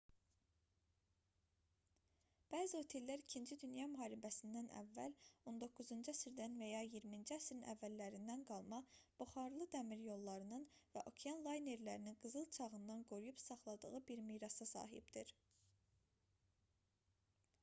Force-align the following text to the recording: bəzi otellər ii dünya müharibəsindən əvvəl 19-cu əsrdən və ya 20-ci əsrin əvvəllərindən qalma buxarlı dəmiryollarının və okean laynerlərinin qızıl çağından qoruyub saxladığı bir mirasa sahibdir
bəzi 2.53 2.77
otellər 2.77 3.23
ii 3.39 3.57
dünya 3.63 3.83
müharibəsindən 3.89 4.69
əvvəl 4.79 5.15
19-cu 5.51 5.99
əsrdən 6.13 6.55
və 6.61 6.69
ya 6.69 6.79
20-ci 6.95 7.35
əsrin 7.35 7.61
əvvəllərindən 7.73 8.41
qalma 8.53 8.79
buxarlı 9.21 9.67
dəmiryollarının 9.75 10.65
və 10.95 11.03
okean 11.13 11.45
laynerlərinin 11.49 12.19
qızıl 12.25 12.47
çağından 12.57 13.03
qoruyub 13.11 13.43
saxladığı 13.45 13.93
bir 14.09 14.25
mirasa 14.31 14.67
sahibdir 14.75 15.35